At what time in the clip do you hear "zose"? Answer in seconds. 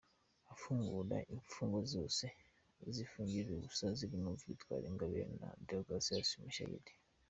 1.93-2.25